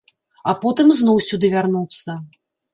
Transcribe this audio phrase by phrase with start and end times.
[0.51, 2.19] А потым ізноў сюды вярнуцца.